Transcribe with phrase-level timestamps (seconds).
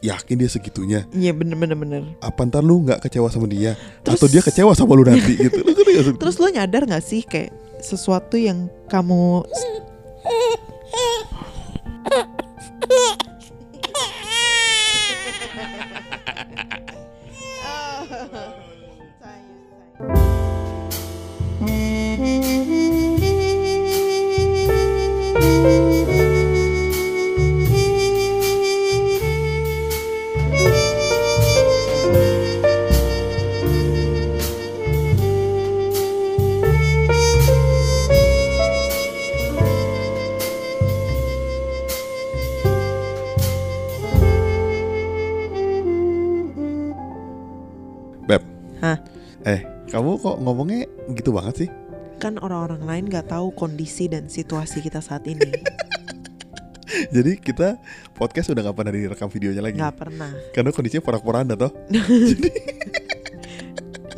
[0.00, 2.02] yakin dia segitunya Iya bener bener bener.
[2.18, 5.58] apa ntar lu nggak kecewa sama dia Terus- atau dia kecewa sama lu nanti gitu
[5.58, 6.16] Lu nggak?
[6.16, 9.42] Terus lo nyadar gak sih kayak sesuatu yang kamu
[48.78, 48.98] Hah?
[49.42, 51.68] eh kamu kok ngomongnya gitu banget sih
[52.18, 55.46] kan orang-orang lain gak tahu kondisi dan situasi kita saat ini.
[57.14, 57.78] jadi kita
[58.12, 60.32] podcast udah nggak pernah direkam videonya lagi Gak pernah.
[60.50, 61.70] karena kondisinya porak-poranda toh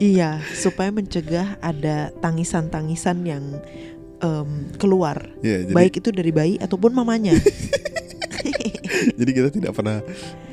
[0.00, 3.44] Iya, supaya mencegah ada tangisan-tangisan yang
[4.24, 7.36] em, keluar, Iya, jadi baik itu dari bayi ataupun mamanya.
[9.18, 9.98] jadi kita tidak pernah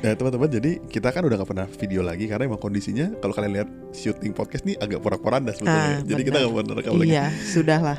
[0.00, 3.52] ya teman-teman jadi kita kan udah nggak pernah video lagi karena emang kondisinya kalau kalian
[3.62, 7.10] lihat syuting podcast nih agak porak-poranda sebetulnya Ah, jadi kita nggak pernah rekam lagi.
[7.10, 7.98] Iya, sudahlah.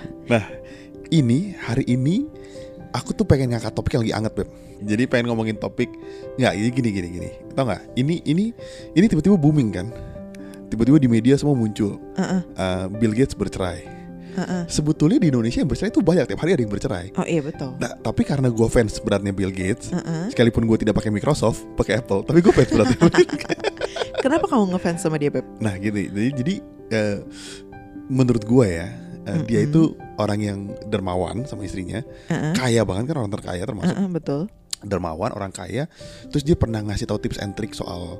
[1.09, 2.29] ini hari ini
[2.93, 4.49] aku tuh pengen ngangkat topik yang lagi anget beb.
[4.79, 5.89] Jadi pengen ngomongin topik
[6.39, 7.29] nggak ini gini gini gini.
[7.57, 7.97] Tau nggak?
[7.97, 8.45] Ini ini
[8.95, 9.87] ini tiba-tiba booming kan?
[10.69, 11.97] Tiba-tiba di media semua muncul.
[12.15, 13.98] Heeh, Uh, Bill Gates bercerai
[14.31, 14.63] heeh.
[14.65, 17.73] sebetulnya di Indonesia yang bercerai itu banyak tiap hari ada yang bercerai Oh iya betul.
[17.77, 20.29] nah tapi karena gue fans beratnya Bill Gates Heeh.
[20.29, 22.97] sekalipun gue tidak pakai Microsoft pakai Apple tapi gue fans beratnya
[24.19, 25.47] Kenapa kamu ngefans sama dia, Beb?
[25.57, 26.53] nah gini jadi jadi
[26.91, 27.17] uh,
[28.05, 28.87] menurut gue ya
[29.25, 29.69] uh, dia Mm-mm.
[29.69, 29.81] itu
[30.17, 32.51] orang yang dermawan sama istrinya Heeh.
[32.51, 34.41] kaya banget kan orang terkaya termasuk Heeh, betul.
[34.81, 35.87] dermawan orang kaya
[36.27, 38.19] terus dia pernah ngasih tahu tips and trick soal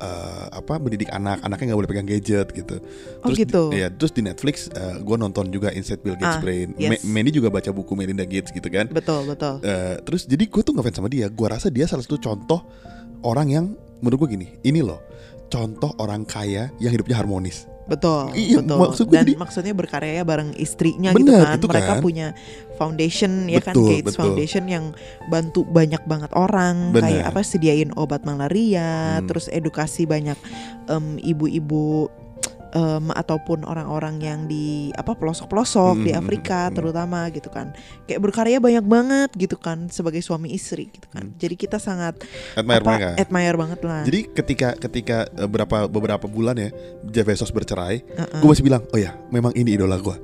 [0.00, 2.76] eh, apa mendidik anak anaknya nggak boleh pegang gadget gitu
[3.20, 3.62] Oh terus gitu.
[3.68, 4.66] di- ya terus di Netflix
[4.98, 7.04] gue nonton juga Inside Bill Gates Ah, Brain yes.
[7.04, 9.60] Mandy juga baca buku Melinda Gates gitu kan Betul, betul.
[9.60, 12.64] Eh, terus jadi gue tuh ngefans sama dia gue rasa dia salah satu contoh
[13.22, 13.64] orang yang
[14.00, 14.98] menurut gue gini ini loh
[15.46, 18.78] contoh orang kaya yang hidupnya harmonis Betul, Iya, betul.
[18.78, 21.56] maksud Dan jadi- maksudnya berkarya bareng istrinya Bener, gitu kan.
[21.58, 22.00] itu Mereka kan.
[22.00, 22.26] punya
[22.78, 24.20] foundation ya kan Gates betul.
[24.24, 24.84] Foundation yang
[25.26, 27.02] bantu banyak banget orang Bener.
[27.04, 29.26] kayak apa sediain obat malaria, Hmm.
[29.26, 30.38] terus edukasi banyak
[31.18, 32.08] ibu-ibu
[32.72, 36.74] em, ataupun orang-orang yang di apa pelosok-pelosok di Hmm, Afrika hmm.
[36.74, 37.72] terutama gitu kan.
[38.06, 41.30] Kayak berkarya banyak banget gitu kan sebagai suami istri gitu kan.
[41.36, 42.18] Jadi kita sangat
[42.54, 44.02] admire apa mereka admire banget lah.
[44.02, 46.68] jadi ketika ketika eh, berapa beberapa bulan ya
[47.06, 48.40] Jeff Bezos bercerai Heeh.
[48.40, 50.16] gue masih bilang oh ya memang ini idola gue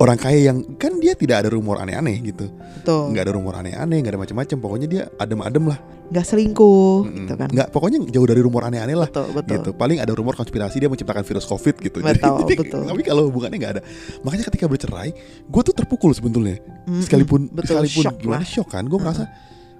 [0.00, 2.48] orang kaya yang kan dia tidak ada rumor aneh-aneh gitu
[2.80, 3.12] Betul.
[3.12, 5.78] nggak ada rumor aneh-aneh nggak ada macam-macam pokoknya dia adem-adem lah
[6.10, 7.16] nggak selingkuh Mm-mm.
[7.22, 7.48] gitu kan.
[7.52, 9.52] nggak pokoknya jauh dari rumor aneh-aneh lah Betul, betul.
[9.60, 12.82] gitu paling ada rumor konspirasi dia menciptakan virus covid gitu Betul, betul.
[12.88, 13.82] tapi kalau hubungannya nggak ada
[14.24, 15.12] makanya ketika bercerai
[15.46, 17.04] gue tuh terpukul sebetulnya Mm-mm.
[17.04, 18.48] sekalipun betul, sekalipun shock gimana lah.
[18.48, 19.24] shock kan gue merasa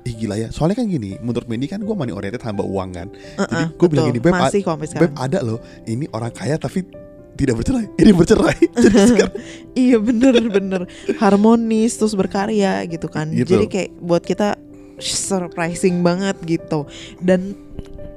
[0.00, 3.12] Ih gila ya Soalnya kan gini Menurut Mandy kan gue money oriented hamba uang kan
[3.36, 4.16] Uh-uh, gua bilang betul.
[4.16, 4.62] gini, Beb, masih
[4.96, 6.88] Beb ada loh Ini orang kaya tapi
[7.36, 9.36] tidak bercerai Ini bercerai Jadi sekarang
[9.76, 10.82] iya bener bener
[11.18, 13.30] harmonis terus berkarya gitu kan.
[13.30, 13.56] Gitu.
[13.56, 14.58] Jadi kayak buat kita
[15.00, 16.84] surprising banget gitu
[17.24, 17.56] dan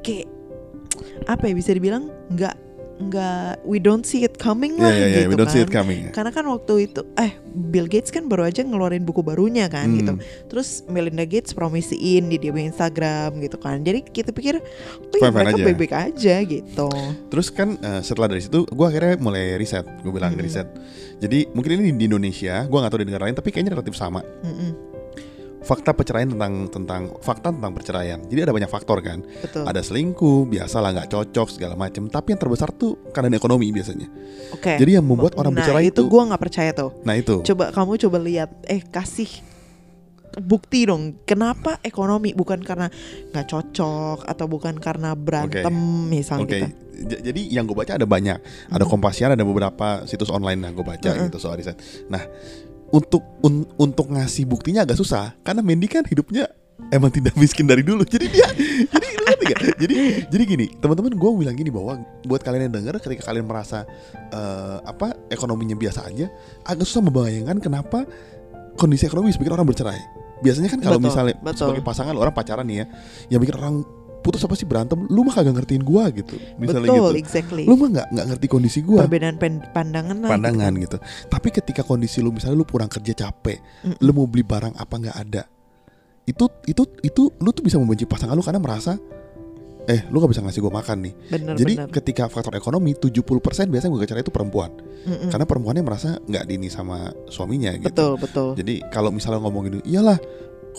[0.04, 0.28] kayak
[1.24, 2.56] apa ya bisa dibilang nggak
[3.06, 5.56] nggak we don't see it coming Iya lah iya iya gitu We don't kan.
[5.56, 9.22] see it coming Karena kan waktu itu eh Bill Gates kan baru aja ngeluarin buku
[9.22, 9.98] barunya kan Hmm.
[9.98, 10.14] gitu.
[10.48, 13.80] Terus Melinda Gates promisiin di dia Instagram gitu kan.
[13.80, 15.64] Jadi kita pikir oh ya mereka aja.
[15.64, 16.90] baik-baik aja gitu.
[17.30, 20.42] Terus kan eh, setelah dari situ gue akhirnya mulai riset, gue bilang Mm-mm.
[20.42, 20.66] riset.
[21.18, 24.20] Jadi mungkin ini di Indonesia, gue nggak tahu di negara lain, tapi kayaknya relatif sama.
[24.44, 24.93] Mm-mm,
[25.64, 28.20] Fakta perceraian tentang tentang fakta tentang perceraian.
[28.22, 29.24] Jadi ada banyak faktor kan.
[29.40, 29.64] betul.
[29.64, 32.06] Ada selingkuh, biasalah nggak cocok segala macam.
[32.06, 34.12] Tapi yang terbesar tuh karena ekonomi biasanya.
[34.52, 34.76] Oke.
[34.76, 36.92] Jadi yang membuat orang nah, bercerai itu itu, gua nggak percaya tuh.
[37.02, 37.40] nah itu.
[37.42, 39.30] Coba kamu coba lihat eh kasih
[40.34, 42.90] bukti dong kenapa ekonomi bukan karena
[43.30, 45.70] nggak cocok atau bukan karena berantem
[46.10, 46.68] misal Oke, gitu.
[47.06, 48.90] j- jadi yang gue baca ada banyak, ada Mhm.
[48.90, 51.30] Kompasian, ada beberapa situs online yang gue baca Mhm.
[51.30, 51.78] gitu soal riset.
[52.10, 52.26] Nah,
[52.94, 56.46] untuk un- untuk ngasih buktinya agak susah karena Mandy kan hidupnya
[56.94, 58.06] emang tidak miskin dari dulu.
[58.06, 58.48] Jadi dia,
[58.90, 59.46] jadi lu ngerti?
[59.82, 59.96] Jadi
[60.30, 64.78] jadi gini, teman-teman gue bilang gini bahwa buat kalian yang dengar, ketika kalian merasa eh,
[64.86, 66.30] apa ekonominya biasa aja,
[66.66, 68.06] agak susah membayangkan kenapa
[68.78, 70.02] kondisi ekonomi bikin orang bercerai.
[70.44, 71.72] Biasanya kan kalau misalnya betul.
[71.72, 72.86] sebagai pasangan orang pacaran nih ya,
[73.32, 73.76] yang bikin orang
[74.24, 77.20] putus apa sih berantem, lu mah kagak ngertiin gua gitu, misalnya Betul, gitu.
[77.20, 77.64] exactly.
[77.68, 79.36] Lu mah nggak nggak ngerti kondisi gua, Perbedaan
[79.70, 80.30] pandangan lah.
[80.32, 80.98] pandangan gitu.
[81.28, 84.00] Tapi ketika kondisi lu misalnya lu pulang kerja capek, Mm-mm.
[84.00, 85.44] lu mau beli barang apa nggak ada,
[86.24, 88.96] itu itu itu lu tuh bisa membenci pasangan lu karena merasa
[89.84, 91.14] eh lu gak bisa ngasih gue makan nih.
[91.28, 91.90] bener Jadi bener.
[91.92, 93.20] ketika faktor ekonomi 70%
[93.68, 94.72] biasanya gue cerai itu perempuan.
[95.04, 95.28] Mm-mm.
[95.28, 97.92] Karena perempuannya merasa nggak dini sama suaminya gitu.
[97.92, 98.50] betul betul.
[98.56, 100.16] Jadi kalau misalnya ngomong gitu, iyalah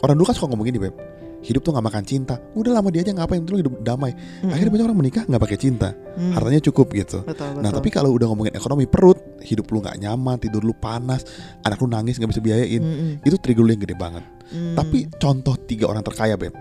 [0.01, 0.97] orang dulu kan suka ngomong gini beb,
[1.45, 2.41] hidup tuh nggak makan cinta.
[2.57, 4.17] Udah lama dia aja ngapain dulu hidup damai.
[4.17, 4.49] Mm-mm.
[4.49, 6.33] Akhirnya banyak orang menikah nggak pakai cinta, Mm.
[6.33, 7.21] hartanya cukup gitu.
[7.23, 7.61] betul betul.
[7.61, 11.29] Nah tapi kalau udah ngomongin ekonomi perut, hidup lu nggak nyaman, tidur lu panas,
[11.61, 13.11] anak lu nangis nggak bisa biayain, Mm-mm.
[13.21, 14.25] itu trigger lu yang gede banget.
[14.49, 14.75] Mm.
[14.75, 16.57] Tapi contoh tiga orang terkaya beb,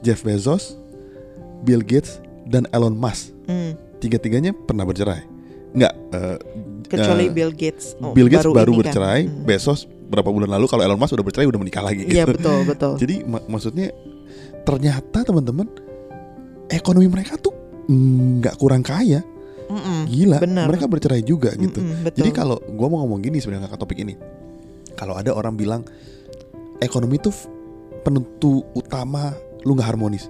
[0.00, 0.78] Jeff Bezos,
[1.66, 3.74] Bill Gates, dan Elon Musk, Mm.
[3.98, 5.26] tiga-tiganya pernah bercerai.
[5.68, 6.36] Nggak, eh,
[6.86, 7.98] kecuali eh, Bill Gates.
[7.98, 8.80] Oh, Bill Gates baru, ini kan.
[8.86, 9.44] bercerai, Mm.
[9.44, 12.08] Bezos berapa bulan lalu, kalau Elon Musk udah bercerai udah menikah lagi.
[12.08, 12.40] Iya gitu.
[12.40, 12.92] betul betul.
[12.96, 13.92] Jadi mak- maksudnya
[14.64, 15.68] ternyata teman-teman
[16.72, 17.52] ekonomi mereka tuh
[17.88, 19.24] nggak kurang kaya,
[19.68, 20.08] Mm-mm.
[20.08, 20.40] gila.
[20.40, 20.66] Benar.
[20.68, 21.80] Mereka bercerai juga gitu.
[21.80, 22.18] Mm-mm, betul.
[22.24, 24.16] Jadi kalau gua mau ngomong gini sebenarnya ke topik ini,
[24.96, 25.84] kalau ada orang bilang
[26.80, 27.32] ekonomi tuh
[28.04, 29.32] penentu utama
[29.64, 30.28] lu nggak harmonis,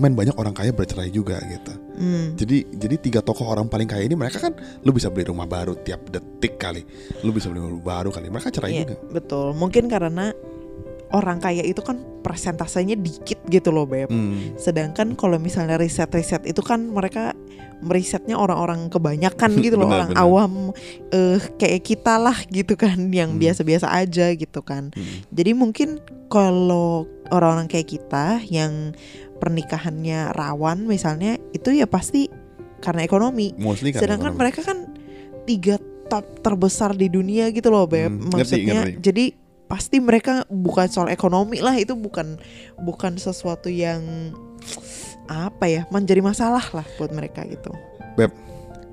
[0.00, 1.72] main banyak orang kaya bercerai juga gitu.
[2.00, 2.38] Mm.
[2.40, 5.76] Jadi jadi tiga tokoh orang paling kaya ini mereka kan lu bisa beli rumah baru
[5.76, 6.80] tiap detik kali,
[7.20, 8.96] lu bisa beli rumah baru kali, mereka cerai Iya, juga.
[9.12, 9.52] betul.
[9.52, 10.32] Mungkin karena
[11.12, 14.08] orang kaya itu kan persentasenya dikit gitu loh, Beb.
[14.08, 14.56] Hmm.
[14.56, 17.36] Sedangkan kalau misalnya riset-riset itu kan mereka
[17.82, 20.22] merisetnya orang-orang kebanyakan gitu loh, Benar, orang benar.
[20.22, 20.52] awam
[21.10, 23.40] eh kayak kita lah gitu kan, yang Hmm.
[23.40, 24.88] biasa-biasa aja gitu kan.
[24.90, 25.26] Hmm.
[25.28, 28.94] Jadi mungkin kalau orang-orang kayak kita yang
[29.36, 32.30] pernikahannya rawan misalnya itu ya pasti
[32.78, 33.52] karena ekonomi.
[33.58, 34.40] Mostly kan Sedangkan ekonomi.
[34.40, 34.78] mereka kan
[35.42, 35.76] tiga
[36.06, 38.08] top terbesar di dunia gitu loh, Beb.
[38.08, 38.92] Hmm, ngerti, Maksudnya ngerti.
[39.02, 39.24] jadi
[39.72, 42.36] pasti mereka bukan soal ekonomi lah itu bukan
[42.84, 44.04] bukan sesuatu yang
[45.24, 47.72] apa ya menjadi masalah lah buat mereka gitu.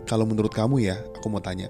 [0.10, 1.70] Kalau menurut kamu ya, aku mau tanya,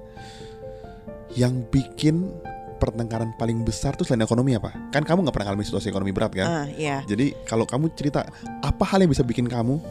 [1.36, 2.32] yang bikin
[2.80, 4.72] pertengkaran paling besar tuh selain ekonomi apa?
[4.96, 6.48] Kan kamu nggak pernah ngalamin situasi ekonomi berat kan?
[6.48, 7.04] Ah, iya.
[7.04, 8.24] Jadi kalau kamu cerita
[8.64, 9.84] apa hal yang bisa bikin kamu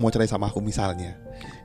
[0.00, 1.14] mau cerai sama aku misalnya,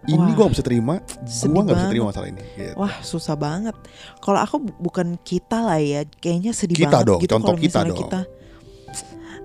[0.05, 1.01] ini gua gak bisa terima,
[1.49, 2.43] gua nggak bisa terima masalah ini.
[2.53, 2.73] Gitu.
[2.77, 3.73] Wah susah banget.
[4.21, 7.79] Kalau aku bu- bukan kita lah ya, kayaknya sedih Kita banget dong, gitu contoh kita
[7.85, 7.97] dong.
[7.97, 8.21] kita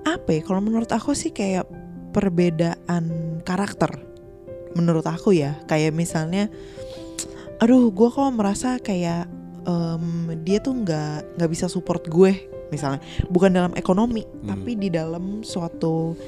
[0.04, 0.40] apa ya?
[0.44, 1.64] Kalau menurut aku sih kayak
[2.12, 3.04] perbedaan
[3.42, 3.98] karakter.
[4.74, 6.50] Menurut aku ya, kayak misalnya,
[7.58, 9.30] aduh, gue kok merasa kayak
[9.64, 10.04] em,
[10.44, 12.32] dia tuh nggak nggak bisa support gue,
[12.68, 14.50] misalnya, bukan dalam ekonomi, Hmm.
[14.50, 16.18] tapi di dalam suatu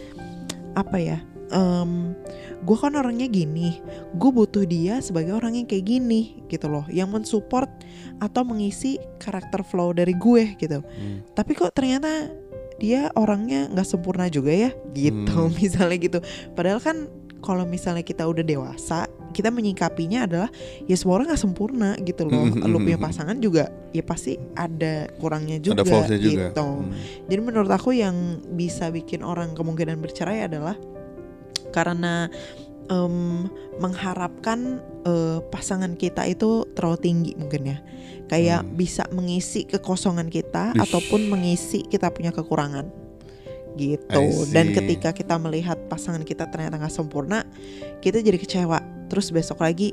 [0.72, 1.18] apa ya?
[1.46, 2.14] Em,
[2.60, 3.78] gue kan orangnya gini,
[4.12, 7.70] gue butuh dia sebagai orang yang kayak gini gitu loh, yang mensupport
[8.18, 10.82] atau mengisi karakter flow dari gue gitu.
[10.82, 11.22] Hmm.
[11.32, 12.30] Tapi kok ternyata
[12.76, 15.54] dia orangnya nggak sempurna juga ya, gitu Hmm.
[15.62, 16.18] misalnya gitu.
[16.52, 17.06] Padahal kan
[17.38, 20.50] kalau misalnya kita udah dewasa, kita menyikapinya adalah
[20.88, 22.42] ya semua orang nggak sempurna gitu loh.
[22.66, 26.50] Lu punya pasangan juga ya pasti ada kurangnya juga Ada juga.
[26.50, 26.66] gitu.
[26.82, 26.90] Hmm.
[27.30, 30.74] Jadi menurut aku yang bisa bikin orang kemungkinan bercerai adalah
[31.76, 32.32] karena
[32.88, 33.44] em,
[33.76, 37.78] mengharapkan eh, pasangan kita itu terlalu tinggi mungkin ya.
[38.26, 38.74] Kayak Hmm.
[38.74, 40.82] bisa mengisi kekosongan kita Ish.
[40.82, 42.88] ataupun mengisi kita punya kekurangan.
[43.76, 44.22] Gitu.
[44.50, 47.44] Dan ketika kita melihat pasangan kita ternyata nggak sempurna,
[48.00, 48.80] kita jadi kecewa.
[49.06, 49.92] Terus besok lagi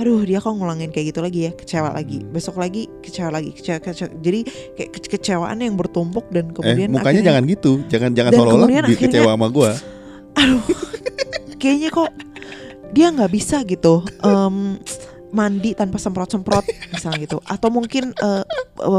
[0.00, 2.32] Aduh dia kok ngulangin kayak gitu lagi ya Kecewa lagi Hmm.
[2.32, 4.08] Besok lagi kecewa lagi kecewa, kecewa.
[4.16, 4.40] Jadi
[4.72, 8.68] kayak ke- kekecewaan yang bertumpuk Dan Eh, kemudian mukanya akhirnya- jangan gitu, jangan jangan seolah-olah
[8.88, 9.70] kecewa sama gua.
[10.36, 10.62] Aduh.
[11.60, 12.10] Kayaknya kok
[12.90, 14.02] dia nggak bisa gitu.
[14.22, 14.80] Em,
[15.30, 18.44] mandi tanpa semprot-semprot misalnya gitu atau mungkin eh,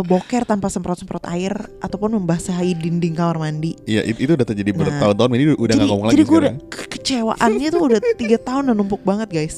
[0.01, 4.79] boker tanpa semprot-semprot air ataupun membasahi dinding kamar mandi Iya, it- itu udah terjadi Nah,
[4.81, 6.71] bertahun-tahun ini udah jadi nggak ngomong jadi lagi gue udah sekarang.
[6.71, 9.55] ke- kekecewaannya tuh udah tiga tahun udah numpuk banget guys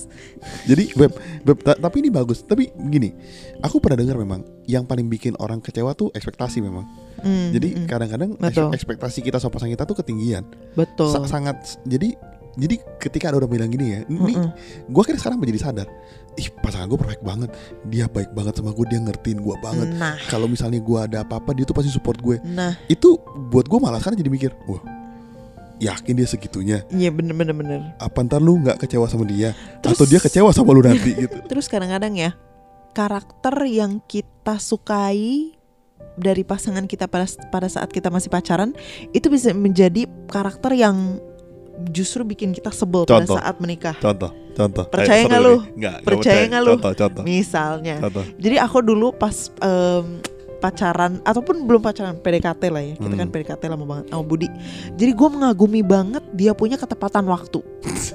[0.63, 1.11] Jadi beb,
[1.41, 2.41] beb, ta- tapi ini bagus.
[2.41, 3.15] Tapi gini,
[3.59, 6.83] aku pernah dengar memang yang paling bikin orang kecewa tuh ekspektasi memang.
[7.17, 10.43] Hmm, Jadi hmm, kadang-kadang eks- ekspektasi kita sama pasangan kita tuh ketinggian.
[10.73, 12.11] betul Sa- sangat jadi
[12.53, 14.37] jadi ketika ada orang bilang gini ya, ini
[14.85, 15.87] gue akhirnya sekarang menjadi sadar,
[16.33, 17.49] ih pasangan gue perfect banget,
[17.83, 19.89] dia baik banget sama gue, dia ngertiin gue banget.
[19.91, 22.37] nah Kalau misalnya gue ada apa-apa, dia tuh pasti support gue.
[22.45, 23.17] nah Itu
[23.49, 24.81] buat gue malah sekarang jadi mikir, wah
[25.81, 26.77] yakin dia segitunya.
[26.89, 30.71] iya bener-bener bener Apa ntar lu nggak kecewa sama dia, Terus- atau dia kecewa sama
[30.71, 31.37] lu nanti gitu.
[31.43, 32.31] Terus kadang-kadang ya
[32.93, 35.57] karakter yang kita sukai
[36.13, 38.77] dari pasangan kita pada pada saat kita masih pacaran
[39.17, 41.17] itu bisa menjadi karakter yang
[41.89, 43.35] justru bikin kita sebel Contoh.
[43.35, 43.95] pada saat menikah.
[43.97, 44.85] Contoh, contoh.
[44.85, 45.55] Percaya nggak lu?
[45.73, 46.71] Nggak, Percaya nggak lu?
[46.77, 47.95] Contoh, contoh, Misalnya.
[47.99, 48.23] contoh.
[48.37, 50.21] Jadi aku dulu pas em,
[50.57, 52.93] pacaran ataupun belum pacaran PDKT lah ya.
[52.95, 53.19] Kita Hmm.
[53.19, 54.47] kan PDKT lama banget sama Budi.
[54.95, 57.59] Jadi gue mengagumi banget dia punya ketepatan waktu.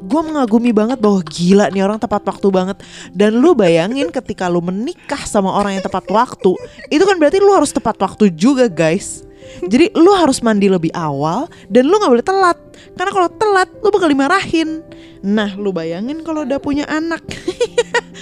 [0.00, 2.80] gue mengagumi banget bahwa gila nih orang tepat waktu banget
[3.12, 6.56] dan lu bayangin ketika lu menikah sama orang yang tepat waktu
[6.88, 9.28] itu kan berarti lu harus tepat waktu juga guys
[9.64, 12.58] Jadi lu harus mandi lebih awal dan lu nggak boleh telat.
[12.96, 14.80] Karena kalau telat lu bakal dimarahin.
[15.20, 17.20] Nah, lu bayangin kalau udah punya anak.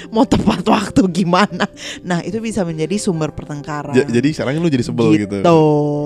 [0.09, 1.69] Mau tepat waktu gimana?
[2.01, 3.93] Nah, itu bisa menjadi sumber pertengkaran.
[3.93, 5.37] Ja- jadi sekarang lu jadi sebel gitu.
[5.39, 5.61] Gitu.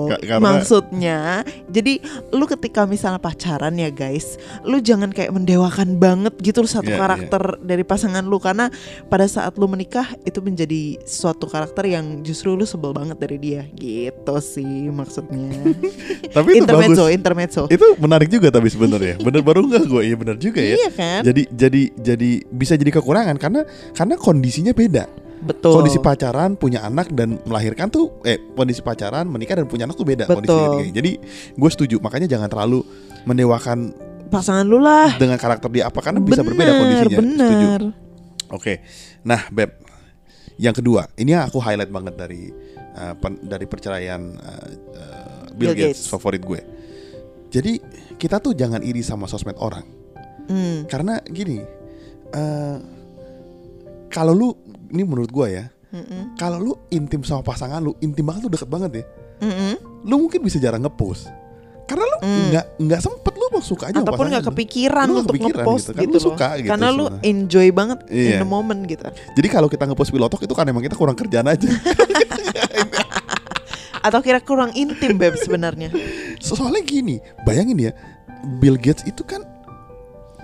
[0.09, 1.19] Ka- karena- Maksudnya,
[1.65, 6.99] jadi lu ketika misalnya pacaran ya guys, lu jangan kayak mendewakan banget gitu satu Iya,
[6.99, 8.67] karakter dari pasangan lu karena
[9.07, 13.63] pada saat lu menikah itu menjadi suatu karakter yang justru lu sebel banget dari dia.
[13.71, 15.63] Gitu sih maksudnya.
[16.35, 17.15] Tapi itu intermezzo, bagus.
[17.15, 17.63] intermezzo.
[17.69, 19.15] Itu menarik juga tapi sebenarnya.
[19.17, 20.01] Bener baru enggak gue?
[20.03, 20.75] Iya bener juga ya.
[20.75, 21.21] Iya kan?
[21.23, 23.61] Jadi jadi jadi bisa jadi kekurangan karena
[23.93, 25.05] karena kondisinya beda.
[25.43, 25.75] Betul.
[25.75, 30.07] Kondisi pacaran, punya anak dan melahirkan tuh eh kondisi pacaran, menikah dan punya anak tuh
[30.07, 30.39] beda Betul.
[30.39, 31.03] ketiga.
[31.03, 31.11] Jadi
[31.53, 31.99] gue setuju.
[31.99, 32.79] Makanya jangan terlalu
[33.27, 33.91] mendewakan
[34.31, 35.13] pasangan lu lah.
[35.19, 37.03] dengan karakter dia apa karena bisa bener, berbeda kondisinya.
[37.03, 37.19] Setuju.
[37.19, 37.81] Bener.
[38.55, 38.73] Oke.
[39.27, 39.71] Nah, Beb.
[40.55, 42.47] Yang kedua, ini yang aku highlight banget dari
[42.95, 46.13] uh, pen- dari perceraian uh, uh, Bill, Bill Gates, Gates.
[46.13, 46.61] favorit gue.
[47.51, 47.81] Jadi
[48.15, 49.83] kita tuh jangan iri sama sosmed orang
[50.43, 50.83] Hmm.
[50.85, 51.63] karena gini,
[52.31, 52.77] uh,
[54.13, 54.53] kalau lu
[54.87, 55.65] ini menurut gue ya,
[56.35, 59.03] kalau lu intim sama pasangan lu, intim banget lu deket banget ya,
[59.41, 59.73] Mm-mm.
[60.03, 61.27] lu mungkin bisa jarang ngepost
[61.83, 62.47] karena lu Hmm.
[62.47, 64.49] nggak nggak sempet lu mau suka aja ataupun nggak lu.
[64.49, 66.23] kepikiran Lu untuk kepikiran ngepost gitu, gitu, kan lu loh.
[66.23, 67.27] suka gitu karena lu sebenarnya.
[67.27, 68.39] enjoy banget in Iya.
[68.39, 71.67] the moment gitu Jadi kalau kita ngepost pilotok itu kan emang kita kurang kerjaan aja.
[74.01, 75.91] atau kira kurang intim beb sebenarnya
[76.39, 77.91] So- Soalnya gini, bayangin ya,
[78.57, 79.43] Bill Gates itu kan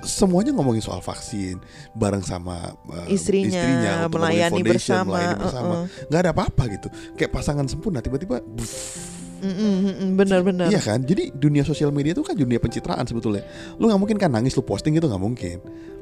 [0.02, 1.60] semuanya ngomongin soal vaksin
[1.92, 5.74] bareng sama uh, Istrinya, untuk melayani bersama, melayani bersama.
[5.78, 6.08] uh-uh.
[6.08, 6.88] nggak ada apa-apa gitu.
[7.14, 8.72] Kayak pasangan sempurna tiba-tiba buff,
[10.14, 11.00] bener-bener Iya kan?
[11.02, 13.44] Jadi dunia sosial media itu kan dunia pencitraan sebetulnya.
[13.76, 15.58] Lu nggak mungkin kan nangis lu posting itu nggak mungkin.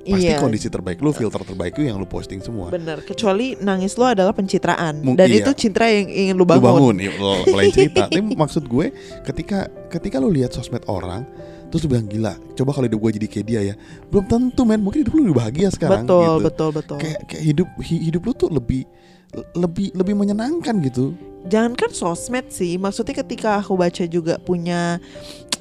[0.08, 0.40] Pasti Iya.
[0.40, 2.72] kondisi terbaik lu, filter terbaik lu yang lu posting semua.
[2.72, 5.44] bener kecuali nangis lo adalah pencitraan Mung- dan iya.
[5.44, 8.08] itu cinta yang ingin lu Lu bangun, bangun, ya, lo- lain cerita.
[8.12, 11.28] Tapi maksud gue ketika ketika lu lihat sosmed orang
[11.68, 13.76] terus lu bilang gila, coba kalau hidup gue jadi kayak dia ya.
[14.08, 16.44] Belum tentu men, mungkin hidup lu lebih bahagia sekarang betul gitu.
[16.48, 18.88] betul betul Kayak kayak hidup hi- hidup lu tuh lebih
[19.54, 21.12] lebih lebih menyenangkan gitu.
[21.48, 25.00] jangankan sosmed sih maksudnya ketika aku baca juga punya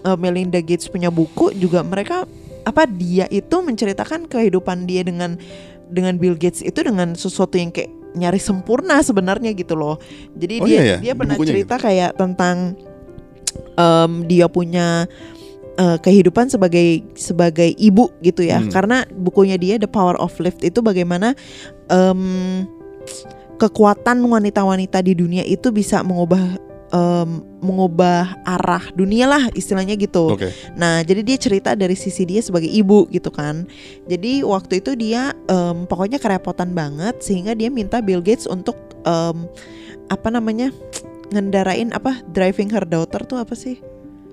[0.03, 2.27] eh, Melinda Gates punya buku juga mereka
[2.63, 5.35] apa dia itu menceritakan kehidupan dia dengan
[5.87, 9.99] dengan Bill Gates itu dengan sesuatu yang kayak nyari sempurna sebenarnya gitu loh
[10.35, 10.97] jadi Oh dia iya ya?
[11.03, 12.57] dia Di pernah bukunya cerita kayak tentang
[13.77, 15.07] em, dia punya
[15.77, 18.73] eh, kehidupan sebagai sebagai ibu gitu ya Hmm.
[18.73, 21.37] karena bukunya dia The Power of Lift itu bagaimana
[21.89, 22.65] em,
[23.57, 26.61] kekuatan wanita-wanita di dunia itu bisa mengubah
[26.93, 30.37] em, mengubah arah dunia lah istilahnya gitu.
[30.37, 30.53] Oke.
[30.77, 33.65] Nah, jadi dia cerita dari sisi dia sebagai ibu gitu kan.
[34.07, 38.77] Jadi waktu itu dia em, pokoknya kerepotan banget sehingga dia minta Bill Gates untuk
[39.09, 39.49] em,
[40.07, 40.71] apa namanya
[41.35, 43.81] ngendarain apa driving her daughter tuh apa sih?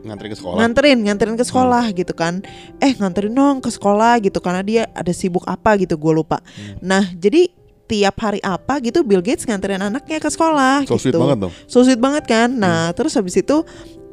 [0.03, 0.57] Nganterin ke sekolah.
[0.59, 2.43] nganterin nganterin ke sekolah gitu kan
[2.77, 6.75] eh nganterin dong ke sekolah gitu karena dia ada sibuk apa gitu gue lupa Hmm.
[6.79, 7.47] nah jadi
[7.83, 11.53] tiap hari apa gitu Bill Gates nganterin anaknya ke sekolah so sweet gitu banget dong.
[11.65, 13.63] so sweet banget kan nah terus habis itu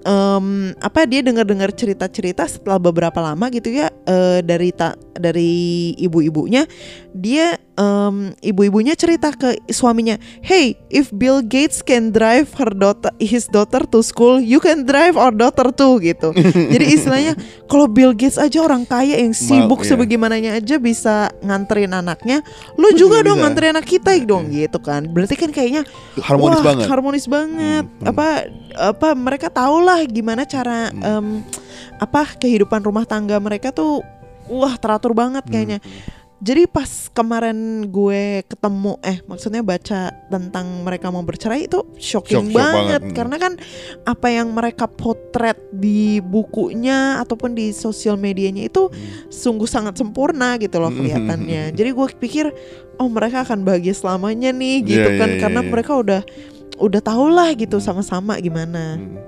[0.02, 6.64] em, apa dia dengar-dengar cerita-cerita setelah beberapa lama gitu ya eh, dari ta, dari ibu-ibunya
[7.12, 13.44] dia em, ibu-ibunya cerita ke suaminya hey if Bill Gates can drive her daughter his
[13.52, 16.32] daughter to school you can drive our daughter too gitu
[16.74, 17.32] jadi istilahnya
[17.68, 19.88] kalau Bill Gates aja orang kaya yang sibuk iya.
[19.92, 22.40] sebagaimananya aja bisa nganterin anaknya
[22.80, 23.44] lu juga juga dong bisa.
[23.44, 25.82] nganterin anak kita dong gitu kan berarti kan kayaknya
[26.20, 26.86] Harmonis Wah, banget.
[26.86, 27.84] harmonis banget.
[27.84, 28.10] Hmm, hmm.
[28.10, 28.26] Apa
[28.70, 31.02] apa mereka tahu lah gimana cara Hmm.
[31.02, 31.26] em,
[31.96, 34.00] apa kehidupan rumah tangga mereka tuh
[34.46, 35.78] wah teratur banget kayaknya.
[35.78, 36.18] Hmm.
[36.40, 42.48] Jadi pas kemarin gue ketemu eh maksudnya baca tentang mereka mau bercerai itu shocking Shock-
[42.48, 43.12] shock banget, banget, hmm.
[43.12, 43.52] karena kan
[44.08, 49.28] apa yang mereka potret di bukunya ataupun di sosial medianya itu Hmm.
[49.28, 51.04] sungguh sangat sempurna gitu loh Hmm.
[51.04, 51.62] kelihatannya.
[51.76, 52.46] Jadi gue pikir
[52.96, 55.68] oh mereka akan bahagia selamanya nih gitu Iya, kan iya, iya, karena iya.
[55.68, 56.22] mereka udah
[56.80, 57.84] udah tau lah gitu Hmm.
[57.84, 58.96] sama-sama gimana.
[58.96, 59.20] Hmm.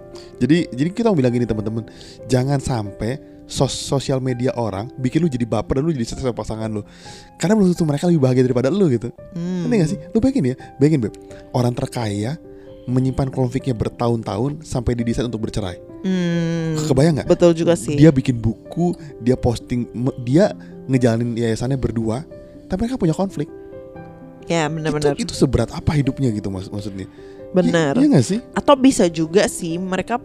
[0.43, 1.87] Jadi jadi kita mau bilang gini teman-teman,
[2.27, 6.35] jangan sampai sos sosial media orang bikin lu jadi baper dan lu jadi stres sama
[6.35, 6.83] pasangan lu.
[7.39, 9.15] Karena belum tentu mereka lebih bahagia daripada lu gitu.
[9.39, 9.71] Hmm.
[9.71, 9.99] Ngerti gak sih?
[10.11, 11.15] Lu bayangin ya, bayangin Beb,
[11.55, 12.35] orang terkaya
[12.91, 15.79] menyimpan konfliknya bertahun-tahun sampai didesain untuk bercerai.
[16.03, 16.75] Hmm.
[16.91, 17.29] Kebayang nggak?
[17.31, 17.95] Betul juga sih.
[17.95, 19.87] Dia bikin buku, dia posting,
[20.27, 20.51] dia
[20.91, 22.27] ngejalanin yayasannya berdua,
[22.67, 23.47] tapi mereka punya konflik.
[24.51, 25.15] ya benar-benar.
[25.15, 27.07] Itu, itu seberat apa hidupnya gitu mas maksudnya?
[27.55, 27.95] Benar.
[27.95, 28.41] Iya gak sih?
[28.59, 30.19] Atau bisa juga sih mereka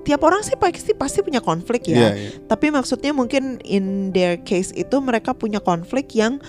[0.00, 1.96] tiap orang sih pasti pasti punya konflik ya.
[1.96, 2.30] Iya, iya.
[2.44, 6.40] Tapi maksudnya mungkin in their case itu mereka punya konflik yang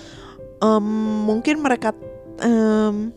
[0.57, 0.85] em,
[1.23, 1.91] mungkin mereka
[2.39, 3.11] em,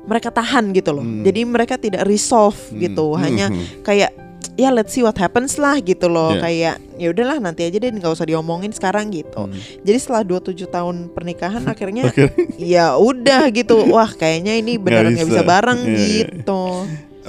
[0.00, 1.04] mereka tahan gitu loh.
[1.04, 1.22] Hmm.
[1.22, 2.80] Jadi mereka tidak resolve Hmm.
[2.80, 3.20] gitu, Hmm.
[3.20, 3.64] hanya Hmm.
[3.80, 4.10] kayak
[4.56, 6.34] ya let's see what happens lah gitu loh.
[6.34, 6.42] Yeah.
[6.42, 9.48] Kayak ya udahlah nanti aja deh nggak usah diomongin sekarang gitu.
[9.48, 9.56] Hmm.
[9.80, 12.12] Jadi setelah 27 tahun pernikahan akhirnya
[12.56, 13.88] ya udah gitu.
[13.88, 15.40] Wah, kayaknya ini beneran nggak bisa.
[15.40, 15.48] bisa.
[15.48, 16.04] bareng Iya, iya.
[16.28, 16.62] gitu.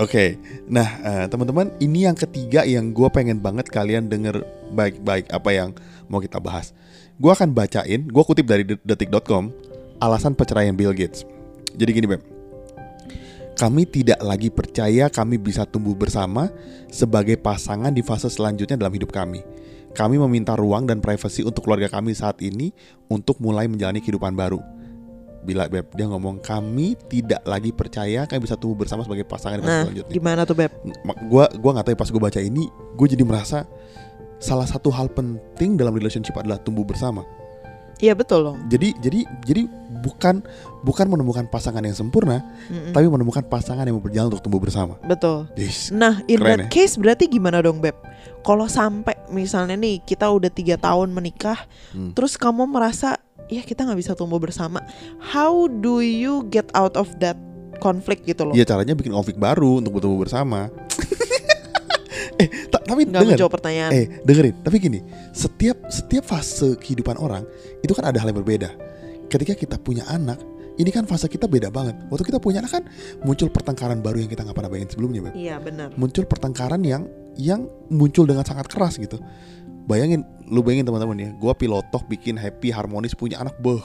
[0.01, 0.33] Oke,
[0.65, 4.41] nah eh, teman-teman ini yang ketiga yang gue pengen banget kalian denger
[4.73, 5.69] baik-baik apa yang
[6.09, 6.73] mau kita bahas.
[7.21, 9.53] Gue akan bacain, gue kutip dari det- detik.com
[10.01, 11.21] alasan perceraian Bill Gates.
[11.77, 12.25] Jadi gini Beb,
[13.53, 16.49] kami tidak lagi percaya kami bisa tumbuh bersama
[16.89, 19.45] sebagai pasangan di fase selanjutnya dalam hidup kami.
[19.93, 22.73] Kami meminta ruang dan privasi untuk keluarga kami saat ini
[23.05, 24.80] untuk mulai menjalani kehidupan baru.
[25.41, 29.83] Bila Beb dia ngomong kami tidak lagi percaya kami bisa tumbuh bersama sebagai pasangan Nah,
[29.83, 30.69] selanjutnya gimana tuh Beb?
[31.25, 33.65] gua gua nggak tahu ya pas gue baca ini gue jadi merasa
[34.37, 37.25] salah satu hal penting dalam relationship adalah tumbuh bersama
[37.97, 38.57] Iya betul loh.
[38.65, 39.69] jadi jadi jadi
[40.01, 40.41] bukan
[40.81, 42.89] bukan menemukan pasangan yang sempurna Mm-mm.
[42.89, 45.45] tapi menemukan pasangan yang mau berjalan untuk tumbuh bersama Betul.
[45.53, 45.93] Yes.
[45.93, 47.93] Nah, in Keren that case berarti gimana dong, Beb?
[48.41, 51.61] Kalau sampai misalnya nih kita udah tiga tahun menikah,
[51.93, 52.17] Hmm.
[52.17, 53.21] terus kamu merasa
[53.51, 54.79] ya kita nggak bisa tumbuh bersama,
[55.21, 57.35] how do you get out of that
[57.77, 58.53] konflik gitu loh?
[58.53, 60.71] Iya caranya bikin konflik baru untuk bertumbuh bersama
[62.41, 63.91] eh ta- tapi Nggak dengar menjawab pertanyaan.
[63.91, 64.99] eh dengerin tapi gini
[65.31, 67.43] setiap setiap fase kehidupan orang
[67.79, 68.69] itu kan ada hal yang berbeda
[69.27, 70.37] ketika kita punya anak
[70.75, 72.83] ini kan fase kita beda banget waktu kita punya anak kan
[73.21, 75.21] muncul pertengkaran baru yang kita nggak pernah bayangin sebelumnya.
[75.31, 75.93] Iya benar.
[75.93, 77.05] muncul pertengkaran yang
[77.35, 79.19] yang muncul dengan sangat keras gitu.
[79.91, 83.83] Bayangin, lu bayangin teman-teman ya, gua pilotok bikin happy harmonis punya anak, beh,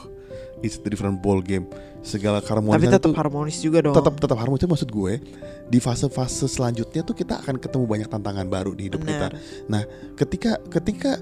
[0.63, 1.67] it's a different ball game.
[1.99, 3.91] Segala Tapi keharmonisan tetap harmonis juga dong.
[3.91, 4.63] tetap tetap harmonis.
[4.63, 5.19] Itu maksud gue
[5.67, 9.35] di fase-fase selanjutnya tuh kita akan ketemu banyak tantangan baru di hidup kita.
[9.67, 9.83] Benar.
[10.15, 11.19] Ketika ketika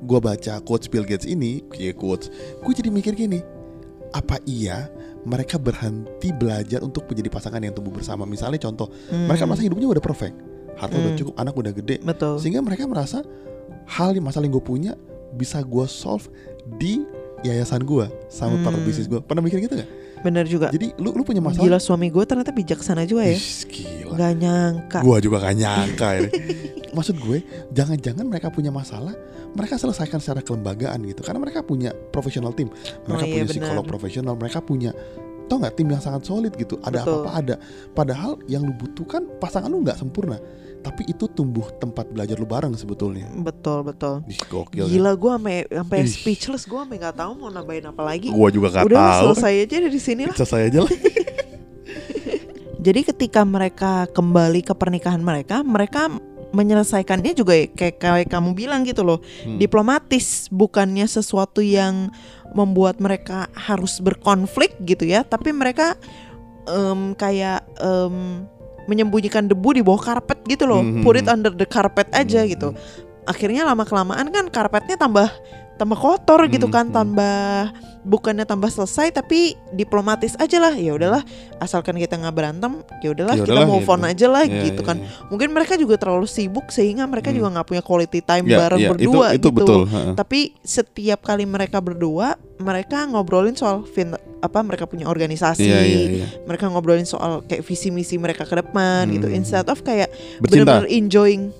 [0.00, 2.32] gua baca quotes Bill Gates ini, ya quotes,
[2.64, 3.44] gue jadi mikir gini,
[4.16, 4.88] apa iya
[5.22, 8.24] mereka berhenti belajar untuk menjadi pasangan yang tumbuh bersama?
[8.24, 10.36] Misalnya contoh, Hmm, mereka merasa hidupnya udah perfect
[10.72, 11.20] harta udah Hmm.
[11.20, 12.40] cukup anak udah gede betul.
[12.40, 13.20] sehingga mereka merasa
[13.92, 14.92] hal yang masalah yang gue punya
[15.32, 16.28] bisa gue solve
[16.76, 17.04] di
[17.42, 18.62] yayasan gue sama Hmm.
[18.62, 19.90] partner bisnis gue pernah mikir gitu gak?
[20.22, 20.70] Benar juga.
[20.70, 23.34] jadi lu lu punya masalah Gila suami gue ternyata bijaksana juga ya.
[23.34, 24.98] Ih, gila Gak nyangka.
[25.02, 26.30] gue juga gak nyangka ini
[26.96, 29.16] maksud gue jangan-jangan mereka punya masalah
[29.52, 32.70] mereka selesaikan secara kelembagaan gitu karena mereka punya professional tim
[33.02, 33.90] mereka Oh, iya, punya psikolog benar.
[33.90, 34.90] profesional mereka punya
[35.42, 37.54] tau nggak tim yang sangat solid gitu ada apa-apa ada
[37.90, 40.38] padahal yang lu butuhkan pasangan lu nggak sempurna
[40.82, 44.26] tapi itu tumbuh tempat belajar lu bareng sebetulnya Betul betul.
[44.26, 44.90] Ih, gokil?
[44.90, 45.32] Gila gue
[45.70, 48.28] sampai speechless gue sampai nggak tahu mau nambahin apa lagi.
[48.28, 49.22] Gua juga gak Udah lah, tahu.
[49.38, 50.34] selesai aja dari sini lah.
[50.34, 50.92] Selesai aja lah.
[52.82, 56.10] Jadi ketika mereka kembali ke pernikahan mereka, mereka
[56.52, 59.56] menyelesaikannya juga ya, kayak kayak kamu bilang gitu loh, Hmm.
[59.56, 62.10] diplomatis, bukannya sesuatu yang
[62.52, 65.94] membuat mereka harus berkonflik gitu ya, tapi mereka
[66.68, 68.44] em, kayak em,
[68.86, 71.02] menyembunyikan debu di bawah karpet gitu loh, Hmm.
[71.02, 72.50] put it under the carpet aja Hmm.
[72.50, 72.68] gitu.
[73.22, 75.30] Akhirnya lama kelamaan kan karpetnya tambah
[75.78, 76.94] tambah kotor gitu Hmm, kan, hmm.
[76.94, 77.48] tambah
[78.02, 80.74] bukannya tambah selesai tapi diplomatis aja lah.
[80.74, 81.22] Ya udahlah,
[81.58, 84.10] asalkan kita nggak berantem, ya udahlah Ya kita udahlah, move on gitu.
[84.10, 84.96] aja lah Iya, gitu iya, kan.
[84.98, 85.08] iya.
[85.30, 87.38] Mungkin mereka juga terlalu sibuk sehingga mereka Hmm.
[87.38, 89.50] juga nggak punya quality time Ya, bareng ya, berdua itu, itu gitu.
[89.54, 89.80] betul.
[90.14, 96.00] Tapi setiap kali mereka berdua, mereka ngobrolin soal fin apa mereka punya organisasi, Iya, iya,
[96.18, 96.26] iya.
[96.44, 99.30] mereka ngobrolin soal kayak visi misi mereka ke depan gitu.
[99.30, 99.38] Hmm.
[99.38, 100.10] Instead of kayak
[100.42, 101.54] benar-benar enjoying.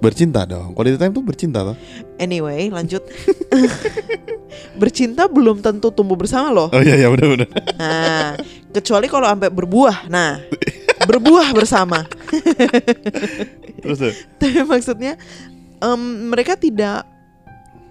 [0.00, 0.76] Bercinta dong.
[0.76, 1.76] Quality time tuh bercinta toh.
[2.20, 3.02] Anyway, lanjut.
[4.80, 6.68] Bercinta belum tentu tumbuh bersama loh.
[6.72, 7.48] Oh iya iya udah udah.
[7.76, 8.36] Nah,
[8.72, 10.08] kecuali kalau sampai berbuah.
[10.08, 10.40] Nah,
[11.04, 12.04] berbuah bersama.
[13.84, 14.14] Terus tuh.
[14.40, 15.20] Tapi maksudnya
[15.80, 16.00] em,
[16.32, 17.04] mereka tidak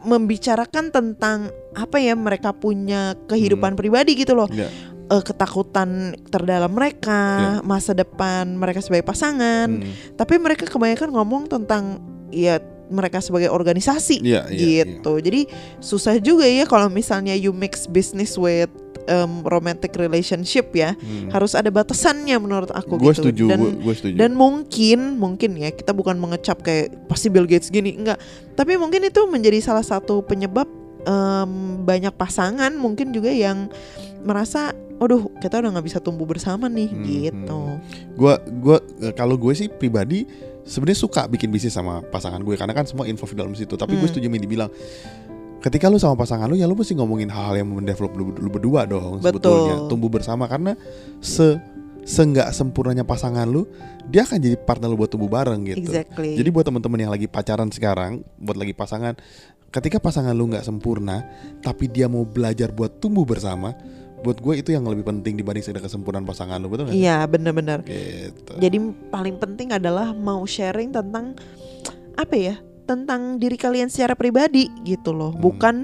[0.05, 4.49] membicarakan tentang apa ya mereka punya kehidupan pribadi gitu loh.
[4.53, 4.69] Ya.
[5.05, 7.21] Eh, ketakutan terdalam mereka,
[7.61, 9.69] masa depan mereka sebagai pasangan.
[9.69, 9.93] Hmm.
[10.17, 12.01] Tapi mereka kebanyakan ngomong tentang
[12.33, 15.17] ya mereka sebagai organisasi Iya, iya, gitu.
[15.17, 15.45] Jadi
[15.77, 18.69] susah juga ya kalau misalnya you mix business with
[19.05, 20.97] em, romantic relationship ya.
[20.97, 21.29] Hmm.
[21.29, 23.29] Harus ada batasannya menurut aku Gue gitu.
[23.29, 24.15] setuju, Dan gue gue setuju.
[24.17, 28.17] dan mungkin mungkin ya kita bukan mengecap kayak pasti Bill Gates gini enggak
[28.53, 30.65] tapi mungkin itu menjadi salah satu penyebab
[31.05, 33.69] em, banyak pasangan mungkin juga yang
[34.25, 37.59] merasa aduh kita udah nggak bisa tumbuh bersama nih Hmm, gitu
[38.15, 40.23] Gua gua eh, kalau gue sih pribadi
[40.63, 43.75] sebenarnya suka bikin bisnis sama pasangan gue karena kan semua info di dalam situ.
[43.75, 44.09] Tapi gue Hmm.
[44.09, 44.71] setuju Mindy bilang
[45.59, 48.85] ketika lu sama pasangan lu ya lu mesti ngomongin hal-hal yang mendevelop lu, lu berdua
[48.85, 49.33] dong Betul.
[49.41, 50.77] sebetulnya tumbuh bersama karena
[51.19, 51.57] se
[52.05, 53.65] seenggak sempurnanya pasangan lu
[54.05, 55.89] dia akan jadi partner lu buat tumbuh bareng gitu.
[55.89, 59.17] exactly Jadi buat teman-teman yang lagi pacaran sekarang, buat lagi pasangan,
[59.73, 61.25] ketika pasangan lu nggak sempurna,
[61.65, 63.73] tapi dia mau belajar buat tumbuh bersama,
[64.25, 66.97] buat gue itu yang lebih penting dibanding sekedar kesempurnaan pasangan lo betul nggak?
[66.97, 67.85] Iya bener-bener.
[67.85, 68.57] Gitu.
[68.57, 68.77] Jadi
[69.13, 71.37] paling penting adalah mau sharing tentang
[72.17, 72.55] apa ya?
[72.89, 75.29] Tentang diri kalian secara pribadi gitu loh.
[75.37, 75.41] Hmm.
[75.45, 75.75] Bukan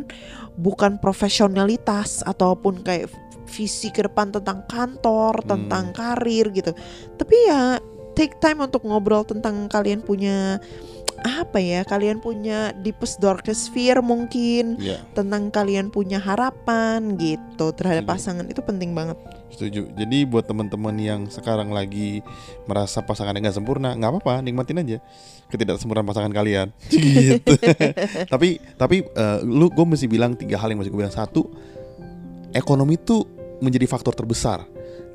[0.57, 3.13] bukan profesionalitas ataupun kayak
[3.51, 5.49] visi ke depan tentang kantor, Hmm.
[5.53, 6.73] tentang karir gitu.
[7.21, 7.77] Tapi ya
[8.17, 10.59] take time untuk ngobrol tentang kalian punya
[11.21, 11.85] apa ya?
[11.85, 15.05] Kalian punya deepest darkest fear mungkin Iya.
[15.13, 18.13] tentang kalian punya harapan gitu terhadap Setuju.
[18.17, 19.17] pasangan itu penting banget.
[19.53, 19.93] Setuju.
[19.93, 22.25] Jadi buat teman-teman yang sekarang lagi
[22.65, 24.97] merasa pasangannya nggak sempurna, nggak apa-apa, nikmatin aja
[25.51, 26.71] ketidaksempurnaan pasangan kalian.
[26.89, 27.53] gitu.
[28.25, 31.51] tapi tapi eh, lu gue mesti bilang tiga hal yang mesti gue bilang satu,
[32.55, 33.23] ekonomi itu
[33.61, 34.65] menjadi faktor terbesar.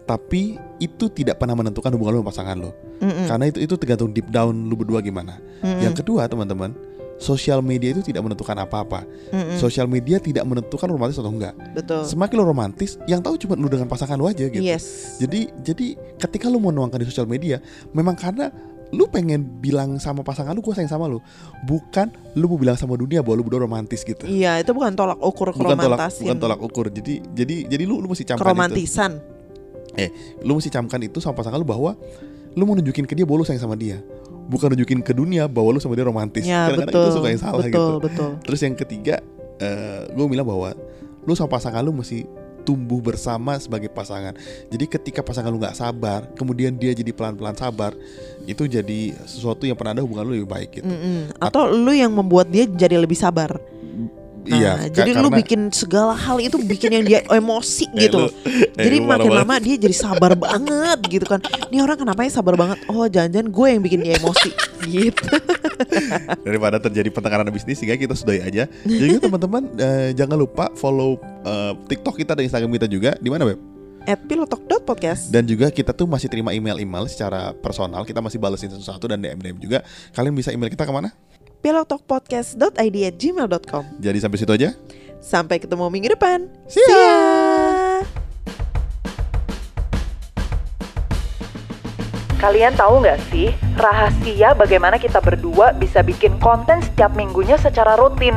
[0.07, 2.71] Tapi itu tidak pernah menentukan hubungan lu sama pasangan lo.
[3.03, 5.43] Mm-mm, Karena itu itu tergantung deep down lu berdua gimana.
[5.61, 6.71] mm-mm, Yang kedua teman-teman,
[7.19, 9.03] sosial media itu tidak menentukan apa-apa.
[9.35, 11.59] mm-mm, Sosial media tidak menentukan romantis atau enggak.
[11.75, 12.07] betul.
[12.07, 14.63] Semakin lo romantis, yang tahu cuma lu dengan pasangan lu aja gitu.
[14.63, 15.19] Yes.
[15.19, 17.59] Jadi jadi ketika lu mau nuangkan di sosial media,
[17.91, 18.55] memang karena
[18.95, 21.19] lu pengen bilang sama pasangan lu gue sayang sama lu,
[21.67, 22.07] bukan
[22.39, 24.23] lu mau bilang sama dunia bahwa lu berdua romantis gitu.
[24.23, 26.87] Iya, itu bukan tolak ukur Bukan tolak bukan tolak ukur.
[26.95, 28.87] Jadi jadi jadi lu lu mesti camkan itu.
[29.97, 30.45] Keromantisan.
[30.45, 31.97] Lu mesti camkan itu sama pasangan lu bahwa
[32.53, 34.05] lu mau nunjukin ke dia bahwa lu sayang sama dia.
[34.47, 36.47] Bukan nunjukin ke dunia bahwa lu sama dia romantis.
[36.47, 37.05] Ya, Kadang-kadang betul.
[37.09, 37.85] itu suka yang salah betul, gitu.
[38.05, 38.31] betul.
[38.47, 39.17] Terus yang ketiga,
[40.13, 40.77] gue bilang bahwa
[41.27, 42.23] lu sama pasangan lu mesti
[42.67, 44.35] tumbuh bersama sebagai pasangan.
[44.71, 47.95] Jadi ketika pasangan lu nggak sabar, kemudian dia jadi pelan-pelan sabar,
[48.43, 50.91] itu jadi sesuatu yang pernah ada hubungan lu lebih baik gitu.
[50.91, 51.31] Mm-mm.
[51.39, 53.55] Atau lu yang membuat dia jadi lebih sabar.
[54.47, 58.19] Nah, iya, ka- jadi lu bikin segala hal itu bikin yang dia emosi Eh, gitu.
[58.23, 61.39] lu- eh, jadi lu makin lama dia jadi sabar banget gitu kan.
[61.67, 62.79] Ini orang kenapa ya sabar banget?
[62.87, 64.51] Oh, jangan-jangan gue yang bikin dia emosi
[64.97, 65.25] gitu.
[66.41, 68.65] daripada terjadi pertengkaran bisnis sehingga kita sudahi aja.
[68.83, 73.45] Jadi teman-teman eh, jangan lupa follow eh, TikTok kita dan Instagram kita juga di mana
[73.45, 73.59] web?
[74.07, 75.35] At pilotok.podcast.
[75.35, 78.07] Dan juga kita tuh masih terima email-email secara personal.
[78.07, 79.83] Kita masih balesin satu-satu dan DM-DM juga.
[80.15, 81.11] Kalian bisa email kita ke mana?
[81.65, 84.71] pilotokpodcast.id at gmail.com Jadi sampai situ aja.
[85.23, 86.47] Sampai ketemu minggu depan.
[86.71, 86.97] See ya.
[86.97, 87.19] ya.
[92.37, 93.49] Kalian tahu nggak sih
[93.81, 98.37] rahasia bagaimana kita berdua bisa bikin konten setiap minggunya secara rutin?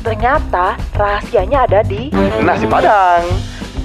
[0.00, 2.08] Ternyata rahasianya ada di
[2.40, 3.22] Nasi Padang.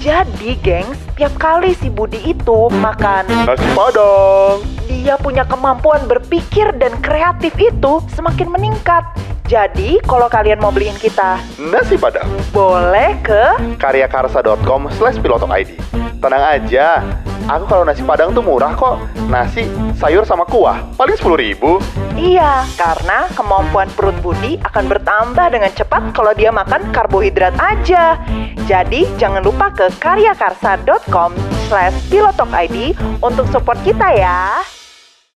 [0.02, 4.81] Jadi, gengs, tiap kali si Budi itu makan, Nasi Padang.
[4.92, 9.00] Dia punya kemampuan berpikir dan kreatif itu semakin meningkat.
[9.48, 12.28] Jadi, kalau kalian mau beliin kita, Nasi Padang.
[12.52, 15.76] boleh ke karyakarsa.com slash ID.
[16.22, 17.02] Tenang aja,
[17.50, 19.02] aku kalau nasi padang tuh murah kok.
[19.26, 19.66] Nasi,
[19.98, 21.82] sayur sama kuah, paling 10 ribu.
[22.14, 28.22] Iya, karena kemampuan perut Budi akan bertambah dengan cepat kalau dia makan karbohidrat aja.
[28.70, 31.34] Jadi, jangan lupa ke karyakarsa.com
[31.66, 34.62] slash pilotokid untuk support kita ya.